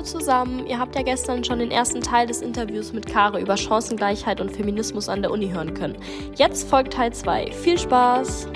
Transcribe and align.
Hallo 0.00 0.08
zusammen, 0.08 0.66
ihr 0.66 0.78
habt 0.78 0.94
ja 0.94 1.02
gestern 1.02 1.44
schon 1.44 1.58
den 1.58 1.70
ersten 1.70 2.00
Teil 2.00 2.26
des 2.26 2.40
Interviews 2.40 2.94
mit 2.94 3.06
Kare 3.06 3.38
über 3.38 3.58
Chancengleichheit 3.58 4.40
und 4.40 4.50
Feminismus 4.50 5.10
an 5.10 5.20
der 5.20 5.30
Uni 5.30 5.50
hören 5.50 5.74
können. 5.74 5.98
Jetzt 6.36 6.70
folgt 6.70 6.94
Teil 6.94 7.12
2. 7.12 7.52
Viel 7.52 7.78
Spaß! 7.78 8.48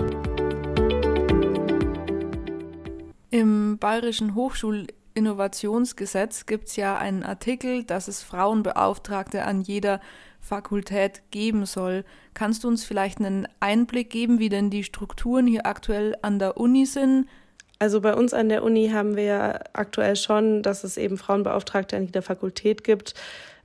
Im 3.28 3.76
Bayerischen 3.76 4.35
Hochschulinnovationsgesetz 4.35 6.46
gibt 6.46 6.69
es 6.69 6.76
ja 6.76 6.96
einen 6.96 7.22
Artikel, 7.22 7.85
dass 7.85 8.08
es 8.08 8.22
Frauenbeauftragte 8.22 9.45
an 9.45 9.61
jeder 9.61 10.01
Fakultät 10.40 11.21
geben 11.31 11.67
soll. 11.67 12.06
Kannst 12.33 12.65
du 12.65 12.69
uns 12.69 12.85
vielleicht 12.85 13.19
einen 13.19 13.47
Einblick 13.61 14.08
geben, 14.08 14.38
wie 14.38 14.49
denn 14.49 14.71
die 14.71 14.83
Strukturen 14.83 15.47
hier 15.47 15.67
aktuell 15.67 16.16
an 16.23 16.38
der 16.38 16.56
Uni 16.56 16.87
sind? 16.87 17.29
Also 17.79 18.01
bei 18.01 18.14
uns 18.14 18.33
an 18.33 18.48
der 18.48 18.62
Uni 18.62 18.91
haben 18.91 19.16
wir 19.16 19.60
aktuell 19.73 20.16
schon, 20.16 20.62
dass 20.62 20.84
es 20.84 20.96
eben 20.96 21.19
Frauenbeauftragte 21.19 21.96
an 21.96 22.06
jeder 22.06 22.23
Fakultät 22.23 22.84
gibt. 22.84 23.15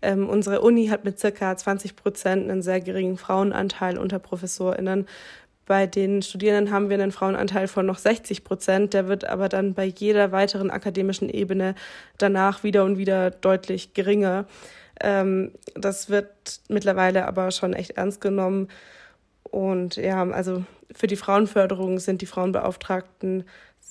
Ähm, 0.02 0.30
unsere 0.30 0.62
Uni 0.62 0.88
hat 0.88 1.06
mit 1.06 1.20
circa 1.20 1.56
20 1.56 1.96
Prozent 1.96 2.50
einen 2.50 2.62
sehr 2.62 2.82
geringen 2.82 3.18
Frauenanteil 3.18 3.98
unter 3.98 4.20
ProfessorInnen. 4.20 5.08
Bei 5.66 5.86
den 5.86 6.24
Studierenden 6.24 6.74
haben 6.74 6.90
wir 6.90 6.96
einen 6.96 7.12
Frauenanteil 7.12 7.68
von 7.68 7.86
noch 7.86 8.00
60 8.00 8.44
Prozent. 8.44 8.94
Der 8.96 9.08
wird 9.08 9.26
aber 9.26 9.50
dann 9.50 9.76
bei 9.76 9.86
jeder 9.86 10.32
weiteren 10.32 10.72
akademischen 10.72 11.30
Ebene 11.30 11.76
danach 12.18 12.64
wieder 12.64 12.86
und 12.86 12.98
wieder 12.98 13.30
deutlich 13.30 13.94
geringer. 13.94 14.46
Ähm, 15.00 15.52
das 15.76 16.10
wird 16.10 16.62
mittlerweile 16.70 17.28
aber 17.28 17.52
schon 17.52 17.74
echt 17.74 17.92
ernst 17.92 18.20
genommen. 18.20 18.70
Und 19.44 19.96
ja, 19.96 20.24
also 20.24 20.64
für 20.96 21.08
die 21.08 21.16
Frauenförderung 21.16 22.00
sind 22.00 22.22
die 22.22 22.26
Frauenbeauftragten 22.26 23.46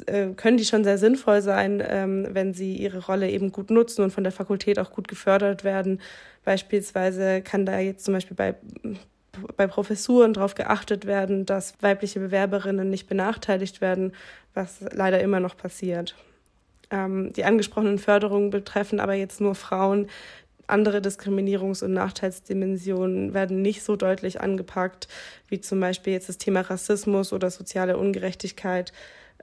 äh, 0.06 0.28
können 0.34 0.56
die 0.56 0.64
schon 0.64 0.84
sehr 0.84 0.98
sinnvoll 0.98 1.42
sein, 1.42 1.82
ähm, 1.84 2.28
wenn 2.30 2.54
sie 2.54 2.76
ihre 2.76 3.04
Rolle 3.04 3.30
eben 3.30 3.50
gut 3.50 3.70
nutzen 3.70 4.02
und 4.02 4.12
von 4.12 4.22
der 4.22 4.32
Fakultät 4.32 4.78
auch 4.78 4.92
gut 4.92 5.08
gefördert 5.08 5.64
werden. 5.64 6.00
Beispielsweise 6.44 7.42
kann 7.42 7.66
da 7.66 7.78
jetzt 7.78 8.04
zum 8.04 8.14
Beispiel 8.14 8.36
bei 8.36 8.54
bei 9.56 9.66
Professuren 9.66 10.32
darauf 10.32 10.54
geachtet 10.54 11.06
werden, 11.06 11.46
dass 11.46 11.74
weibliche 11.80 12.18
Bewerberinnen 12.18 12.90
nicht 12.90 13.08
benachteiligt 13.08 13.80
werden, 13.80 14.12
was 14.54 14.80
leider 14.92 15.20
immer 15.20 15.38
noch 15.38 15.56
passiert. 15.56 16.16
Ähm, 16.90 17.32
die 17.34 17.44
angesprochenen 17.44 17.98
Förderungen 17.98 18.50
betreffen 18.50 19.00
aber 19.00 19.14
jetzt 19.14 19.40
nur 19.40 19.54
Frauen. 19.54 20.08
Andere 20.68 20.98
Diskriminierungs- 20.98 21.82
und 21.82 21.94
Nachteilsdimensionen 21.94 23.32
werden 23.34 23.62
nicht 23.62 23.82
so 23.82 23.96
deutlich 23.96 24.40
angepackt, 24.40 25.08
wie 25.48 25.60
zum 25.60 25.80
Beispiel 25.80 26.12
jetzt 26.12 26.28
das 26.28 26.38
Thema 26.38 26.60
Rassismus 26.60 27.32
oder 27.32 27.50
soziale 27.50 27.96
Ungerechtigkeit. 27.96 28.92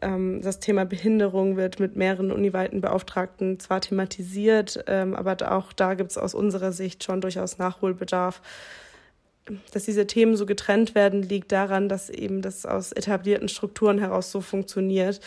Ähm, 0.01 0.41
das 0.43 0.59
Thema 0.59 0.85
Behinderung 0.85 1.57
wird 1.57 1.79
mit 1.79 1.95
mehreren 1.95 2.31
uniweiten 2.31 2.79
Beauftragten 2.79 3.59
zwar 3.59 3.81
thematisiert, 3.81 4.83
ähm, 4.87 5.15
aber 5.15 5.51
auch 5.51 5.73
da 5.73 5.95
gibt 5.95 6.11
es 6.11 6.17
aus 6.17 6.35
unserer 6.35 6.71
Sicht 6.71 7.03
schon 7.03 7.21
durchaus 7.21 7.57
Nachholbedarf. 7.57 8.41
Dass 9.71 9.85
diese 9.85 10.07
Themen 10.07 10.35
so 10.35 10.45
getrennt 10.45 10.95
werden, 10.95 11.23
liegt 11.23 11.51
daran, 11.51 11.89
dass 11.89 12.09
eben 12.09 12.41
das 12.41 12.65
aus 12.65 12.91
etablierten 12.91 13.47
Strukturen 13.47 13.99
heraus 13.99 14.31
so 14.31 14.41
funktioniert. 14.41 15.21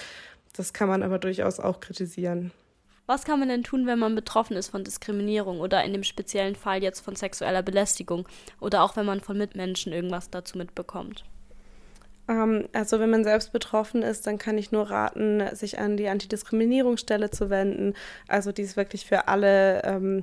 Das 0.56 0.72
kann 0.72 0.88
man 0.88 1.02
aber 1.02 1.19
durchaus 1.19 1.60
auch 1.60 1.80
kritisieren. 1.80 2.52
Was 3.09 3.25
kann 3.25 3.41
man 3.41 3.48
denn 3.48 3.62
tun, 3.62 3.87
wenn 3.87 3.98
man 3.98 4.14
betroffen 4.14 4.55
ist 4.55 4.69
von 4.69 4.84
Diskriminierung 4.84 5.61
oder 5.61 5.83
in 5.83 5.95
dem 5.95 6.03
speziellen 6.05 6.55
Fall 6.55 6.83
jetzt 6.83 7.01
von 7.01 7.17
sexueller 7.17 7.62
Belästigung 7.62 8.28
oder 8.61 8.83
auch 8.83 8.97
wenn 8.97 9.06
man 9.06 9.20
von 9.23 9.39
Mitmenschen 9.39 9.95
irgendwas 9.95 10.28
dazu 10.28 10.59
mitbekommt? 10.59 11.25
Ähm, 12.28 12.69
also 12.75 13.00
wenn 13.00 13.09
man 13.09 13.25
selbst 13.25 13.50
betroffen 13.50 14.03
ist, 14.03 14.27
dann 14.27 14.37
kann 14.37 14.59
ich 14.59 14.73
nur 14.73 14.91
raten, 14.91 15.42
sich 15.56 15.78
an 15.78 15.97
die 15.97 16.06
Antidiskriminierungsstelle 16.06 17.31
zu 17.31 17.48
wenden. 17.48 17.95
Also 18.28 18.53
die 18.53 18.61
ist 18.61 18.77
wirklich 18.77 19.06
für 19.06 19.27
alle 19.27 19.83
ähm, 19.84 20.22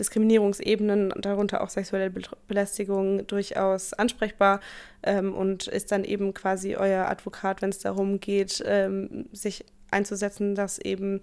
Diskriminierungsebenen, 0.00 1.12
darunter 1.18 1.62
auch 1.62 1.68
sexuelle 1.68 2.12
Belästigung, 2.48 3.28
durchaus 3.28 3.92
ansprechbar 3.92 4.58
ähm, 5.04 5.32
und 5.32 5.68
ist 5.68 5.92
dann 5.92 6.02
eben 6.02 6.34
quasi 6.34 6.74
euer 6.74 7.06
Advokat, 7.06 7.62
wenn 7.62 7.70
es 7.70 7.78
darum 7.78 8.18
geht, 8.18 8.60
ähm, 8.66 9.28
sich 9.30 9.64
einzusetzen, 9.92 10.56
dass 10.56 10.80
eben 10.80 11.20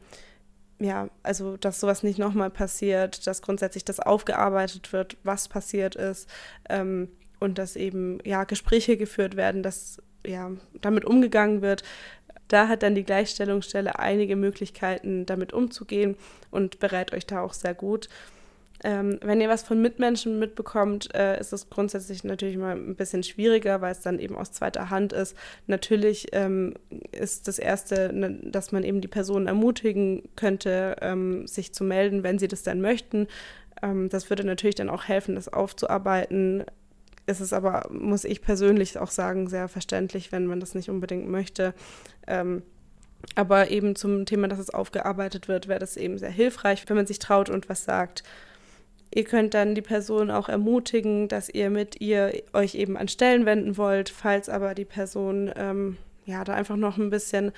ja, 0.82 1.10
also 1.22 1.58
dass 1.58 1.80
sowas 1.80 2.02
nicht 2.02 2.18
nochmal 2.18 2.50
passiert, 2.50 3.28
dass 3.28 3.42
grundsätzlich 3.42 3.86
das 3.86 4.00
aufgearbeitet 4.00 4.92
wird, 4.94 5.16
was 5.24 5.48
passiert 5.48 5.96
ist 5.96 6.28
ähm, 6.70 7.10
und 7.40 7.60
dass 7.60 7.76
eben 7.76 8.18
ja 8.26 8.46
Gespräche 8.46 8.98
geführt 8.98 9.36
werden, 9.36 9.62
dass 9.62 10.02
ja, 10.26 10.52
damit 10.82 11.06
umgegangen 11.06 11.62
wird. 11.62 11.84
Da 12.48 12.68
hat 12.68 12.84
dann 12.84 12.96
die 12.96 13.04
Gleichstellungsstelle 13.04 14.00
einige 14.00 14.36
Möglichkeiten, 14.36 15.26
damit 15.26 15.54
umzugehen 15.54 16.16
und 16.50 16.80
berät 16.80 17.14
euch 17.14 17.26
da 17.26 17.42
auch 17.42 17.54
sehr 17.54 17.74
gut. 17.74 18.10
Ähm, 18.84 19.20
wenn 19.22 19.40
ihr 19.40 19.50
was 19.50 19.62
von 19.62 19.80
Mitmenschen 19.82 20.40
mitbekommt, 20.40 21.14
äh, 21.14 21.40
ist 21.40 21.54
es 21.54 21.70
grundsätzlich 21.70 22.24
natürlich 22.24 22.58
mal 22.58 22.76
ein 22.76 22.96
bisschen 22.96 23.22
schwieriger, 23.22 23.82
weil 23.82 23.92
es 23.92 24.02
dann 24.02 24.18
eben 24.18 24.36
aus 24.36 24.52
zweiter 24.52 24.90
Hand 24.90 25.14
ist. 25.14 25.38
Natürlich 25.68 26.30
ähm, 26.32 26.74
ist 27.12 27.48
das 27.48 27.60
Erste, 27.60 28.12
ne, 28.14 28.40
dass 28.44 28.72
man 28.72 28.84
eben 28.84 29.02
die 29.02 29.08
Personen 29.08 29.48
ermutigen 29.48 30.24
könnte, 30.36 30.96
ähm, 31.02 31.48
sich 31.48 31.74
zu 31.74 31.84
melden, 31.84 32.24
wenn 32.24 32.40
sie 32.40 32.48
das 32.48 32.64
dann 32.64 32.82
möchten. 32.82 33.28
Ähm, 33.82 34.10
das 34.10 34.30
würde 34.30 34.44
natürlich 34.44 34.76
dann 34.76 34.90
auch 34.90 35.06
helfen, 35.06 35.36
das 35.36 35.48
aufzuarbeiten 35.48 36.66
ist 37.28 37.40
es 37.40 37.54
aber, 37.54 37.88
muss 37.92 38.24
ich 38.24 38.42
persönlich 38.42 38.98
auch 38.98 39.12
sagen, 39.12 39.48
sehr 39.48 39.68
verständlich, 39.68 40.32
wenn 40.32 40.46
man 40.46 40.60
das 40.60 40.76
nicht 40.76 40.90
unbedingt 40.90 41.28
möchte. 41.28 41.74
Ähm, 42.28 42.64
aber 43.36 43.70
eben 43.70 43.96
zum 43.96 44.26
Thema, 44.26 44.48
dass 44.48 44.60
es 44.60 44.72
aufgearbeitet 44.72 45.48
wird, 45.48 45.68
wäre 45.68 45.80
das 45.80 45.98
eben 45.98 46.18
sehr 46.18 46.32
hilfreich, 46.32 46.84
wenn 46.88 46.98
man 46.98 47.06
sich 47.06 47.20
traut 47.20 47.50
und 47.50 47.70
was 47.70 47.84
sagt. 47.84 48.24
Ihr 49.14 49.26
könnt 49.26 49.54
dann 49.54 49.76
die 49.76 49.82
Person 49.82 50.32
auch 50.32 50.50
ermutigen, 50.50 51.28
dass 51.28 51.50
ihr 51.50 51.70
mit 51.70 52.00
ihr 52.02 52.32
euch 52.54 52.76
eben 52.76 52.98
an 52.98 53.08
Stellen 53.08 53.46
wenden 53.46 53.78
wollt, 53.78 54.10
falls 54.10 54.50
aber 54.50 54.74
die 54.74 54.86
Person 54.86 55.52
ähm, 55.56 55.98
ja 56.26 56.44
da 56.44 56.54
einfach 56.54 56.76
noch 56.76 56.98
ein 56.98 57.10
bisschen 57.10 57.52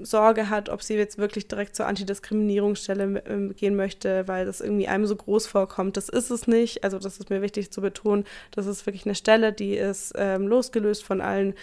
Sorge 0.00 0.50
hat, 0.50 0.68
ob 0.68 0.82
sie 0.82 0.94
jetzt 0.94 1.18
wirklich 1.18 1.48
direkt 1.48 1.74
zur 1.74 1.86
Antidiskriminierungsstelle 1.86 3.22
ähm, 3.26 3.54
gehen 3.54 3.76
möchte, 3.76 4.26
weil 4.28 4.46
das 4.46 4.60
irgendwie 4.60 4.88
einem 4.88 5.06
so 5.06 5.16
groß 5.16 5.46
vorkommt. 5.46 5.96
Das 5.96 6.08
ist 6.08 6.30
es 6.30 6.46
nicht. 6.46 6.84
Also 6.84 6.98
das 6.98 7.18
ist 7.18 7.30
mir 7.30 7.42
wichtig 7.42 7.70
zu 7.70 7.80
betonen. 7.80 8.24
Das 8.50 8.66
ist 8.66 8.86
wirklich 8.86 9.06
eine 9.06 9.14
Stelle, 9.14 9.52
die 9.52 9.74
ist 9.74 10.12
ähm, 10.16 10.46
losgelöst 10.46 11.04
von 11.04 11.20
allen 11.20 11.54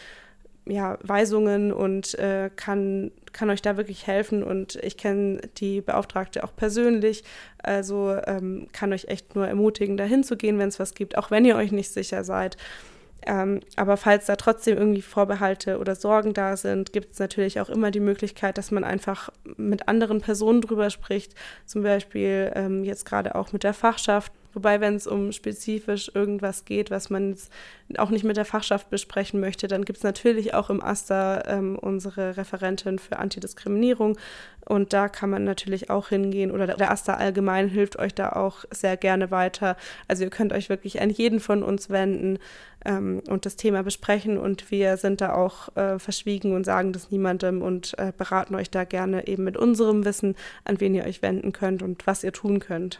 ja, 0.65 0.97
Weisungen 1.01 1.71
und 1.71 2.15
äh, 2.15 2.49
kann, 2.55 3.11
kann 3.31 3.49
euch 3.49 3.61
da 3.61 3.77
wirklich 3.77 4.07
helfen. 4.07 4.43
Und 4.43 4.75
ich 4.77 4.97
kenne 4.97 5.41
die 5.57 5.81
Beauftragte 5.81 6.43
auch 6.43 6.55
persönlich. 6.55 7.23
Also 7.59 8.15
ähm, 8.25 8.67
kann 8.73 8.93
euch 8.93 9.05
echt 9.05 9.35
nur 9.35 9.47
ermutigen, 9.47 9.97
dahin 9.97 10.23
zu 10.23 10.35
gehen, 10.37 10.59
wenn 10.59 10.69
es 10.69 10.79
was 10.79 10.93
gibt, 10.93 11.17
auch 11.17 11.31
wenn 11.31 11.45
ihr 11.45 11.55
euch 11.55 11.71
nicht 11.71 11.91
sicher 11.91 12.23
seid. 12.23 12.57
Ähm, 13.27 13.59
aber 13.75 13.97
falls 13.97 14.25
da 14.25 14.37
trotzdem 14.37 14.77
irgendwie 14.77 15.01
Vorbehalte 15.01 15.79
oder 15.79 15.95
Sorgen 15.95 16.33
da 16.33 16.55
sind, 16.55 16.93
gibt 16.93 17.11
es 17.11 17.19
natürlich 17.19 17.59
auch 17.59 17.69
immer 17.69 17.91
die 17.91 17.99
Möglichkeit, 17.99 18.57
dass 18.57 18.71
man 18.71 18.85
einfach 18.85 19.29
mit 19.57 19.89
anderen 19.89 20.21
Personen 20.21 20.61
drüber 20.61 20.89
spricht. 20.89 21.35
Zum 21.65 21.83
Beispiel 21.83 22.51
ähm, 22.55 22.85
jetzt 22.85 23.05
gerade 23.05 23.35
auch 23.35 23.51
mit 23.51 23.63
der 23.63 23.73
Fachschaft 23.73 24.31
Wobei, 24.57 24.81
wenn 24.81 24.95
es 24.95 25.05
um 25.05 25.31
spezifisch 25.33 26.09
irgendwas 26.15 26.65
geht, 26.65 26.89
was 26.89 27.11
man 27.11 27.29
jetzt 27.29 27.51
auch 27.99 28.09
nicht 28.09 28.23
mit 28.23 28.37
der 28.37 28.43
Fachschaft 28.43 28.89
besprechen 28.89 29.39
möchte, 29.39 29.67
dann 29.67 29.85
gibt 29.85 29.97
es 29.97 30.03
natürlich 30.03 30.55
auch 30.55 30.71
im 30.71 30.81
AStA 30.81 31.43
ähm, 31.45 31.77
unsere 31.77 32.37
Referentin 32.37 32.97
für 32.97 33.19
Antidiskriminierung. 33.19 34.17
Und 34.65 34.93
da 34.93 35.09
kann 35.09 35.29
man 35.29 35.43
natürlich 35.43 35.91
auch 35.91 36.09
hingehen 36.09 36.49
oder 36.49 36.65
der 36.65 36.89
AStA 36.89 37.13
allgemein 37.13 37.67
hilft 37.67 37.99
euch 37.99 38.15
da 38.15 38.31
auch 38.31 38.65
sehr 38.71 38.97
gerne 38.97 39.29
weiter. 39.29 39.77
Also 40.07 40.23
ihr 40.23 40.31
könnt 40.31 40.53
euch 40.53 40.69
wirklich 40.69 41.01
an 41.01 41.11
jeden 41.11 41.39
von 41.39 41.61
uns 41.61 41.91
wenden 41.91 42.39
ähm, 42.83 43.21
und 43.29 43.45
das 43.45 43.57
Thema 43.57 43.83
besprechen. 43.83 44.39
Und 44.39 44.71
wir 44.71 44.97
sind 44.97 45.21
da 45.21 45.35
auch 45.35 45.75
äh, 45.75 45.99
verschwiegen 45.99 46.55
und 46.55 46.63
sagen 46.63 46.93
das 46.93 47.11
niemandem 47.11 47.61
und 47.61 47.95
äh, 47.99 48.11
beraten 48.17 48.55
euch 48.55 48.71
da 48.71 48.85
gerne 48.85 49.27
eben 49.27 49.43
mit 49.43 49.55
unserem 49.55 50.03
Wissen, 50.03 50.35
an 50.65 50.79
wen 50.79 50.95
ihr 50.95 51.05
euch 51.05 51.21
wenden 51.21 51.53
könnt 51.53 51.83
und 51.83 52.07
was 52.07 52.23
ihr 52.23 52.33
tun 52.33 52.57
könnt. 52.57 52.99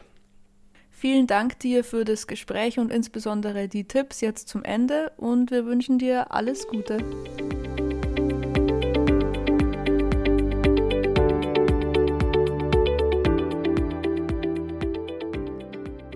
Vielen 1.00 1.28
Dank 1.28 1.60
dir 1.60 1.84
für 1.84 2.06
das 2.06 2.26
Gespräch 2.26 2.80
und 2.80 2.92
insbesondere 2.92 3.68
die 3.68 3.84
Tipps 3.84 4.20
jetzt 4.20 4.48
zum 4.48 4.64
Ende 4.64 5.12
und 5.18 5.52
wir 5.52 5.68
wünschen 5.68 6.00
dir 6.00 6.32
alles 6.32 6.68
Gute. 6.68 6.98